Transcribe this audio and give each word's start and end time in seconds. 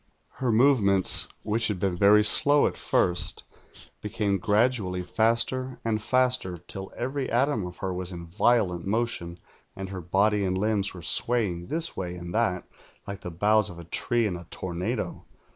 "Her 0.37 0.51
movements, 0.51 1.27
v^hich 1.45 1.67
had 1.67 1.79
been 1.79 1.95
very 1.95 2.23
slow 2.23 2.65
at 2.65 2.75
first, 2.75 3.43
became 4.01 4.39
gradually 4.39 5.03
faster 5.03 5.79
and 5.85 6.01
faster, 6.01 6.57
till 6.57 6.91
every 6.97 7.29
atom 7.29 7.67
of 7.67 7.77
her 7.77 7.93
was 7.93 8.11
in 8.11 8.25
violent 8.25 8.83
motion, 8.83 9.37
and 9.75 9.89
her 9.89 10.01
body 10.01 10.43
and 10.43 10.57
limbs 10.57 10.95
were 10.95 11.03
swaying 11.03 11.67
this 11.67 11.95
way 11.95 12.15
and 12.15 12.33
that, 12.33 12.67
like 13.05 13.21
the 13.21 13.29
boughs 13.29 13.69
of 13.69 13.77
a 13.77 13.83
tree 13.83 14.25
in 14.25 14.35
a 14.35 14.47
tornado. 14.49 15.23